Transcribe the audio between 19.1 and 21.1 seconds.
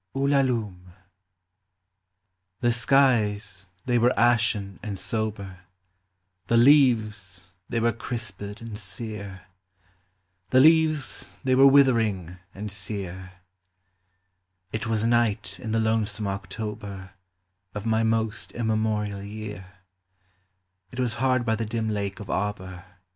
year; It